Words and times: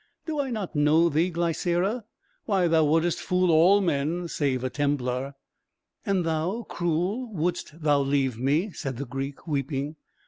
Do 0.25 0.39
I 0.39 0.49
not 0.49 0.75
know 0.75 1.09
thee, 1.09 1.29
Glycera? 1.29 2.05
Why, 2.45 2.67
thou 2.67 2.85
wouldst 2.85 3.19
fool 3.21 3.51
all 3.51 3.81
men 3.81 4.27
save 4.27 4.63
a 4.63 4.69
Templar." 4.71 5.35
"And 6.07 6.25
thou, 6.25 6.63
cruel, 6.63 7.31
wouldst 7.31 7.83
thou 7.83 8.01
leave 8.01 8.35
me?" 8.39 8.71
said 8.71 8.97
the 8.97 9.05
Greek, 9.05 9.45
weeping. 9.45 9.97